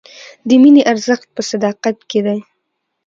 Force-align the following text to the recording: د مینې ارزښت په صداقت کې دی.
د 0.47 0.49
مینې 0.61 0.81
ارزښت 0.91 1.27
په 1.35 1.41
صداقت 1.51 1.97
کې 2.09 2.19
دی. 2.25 2.39